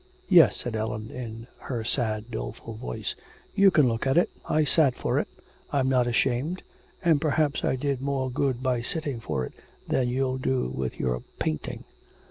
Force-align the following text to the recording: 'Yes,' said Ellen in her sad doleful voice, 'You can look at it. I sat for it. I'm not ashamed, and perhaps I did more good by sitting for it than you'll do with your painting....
'Yes,' 0.29 0.55
said 0.57 0.75
Ellen 0.75 1.11
in 1.11 1.45
her 1.59 1.83
sad 1.83 2.31
doleful 2.31 2.73
voice, 2.73 3.15
'You 3.53 3.69
can 3.69 3.87
look 3.87 4.07
at 4.07 4.17
it. 4.17 4.31
I 4.49 4.63
sat 4.63 4.95
for 4.95 5.19
it. 5.19 5.27
I'm 5.71 5.87
not 5.89 6.07
ashamed, 6.07 6.63
and 7.05 7.21
perhaps 7.21 7.63
I 7.63 7.75
did 7.75 8.01
more 8.01 8.31
good 8.31 8.63
by 8.63 8.81
sitting 8.81 9.19
for 9.19 9.45
it 9.45 9.53
than 9.87 10.09
you'll 10.09 10.39
do 10.39 10.69
with 10.69 10.99
your 10.99 11.21
painting.... 11.37 11.83